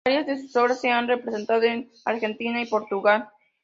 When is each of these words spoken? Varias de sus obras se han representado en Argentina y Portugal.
Varias 0.03 0.25
de 0.25 0.39
sus 0.39 0.55
obras 0.55 0.81
se 0.81 0.89
han 0.89 1.07
representado 1.07 1.61
en 1.61 1.91
Argentina 2.05 2.59
y 2.59 2.65
Portugal. 2.65 3.29